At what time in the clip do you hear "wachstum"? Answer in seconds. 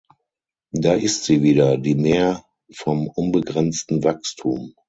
4.03-4.73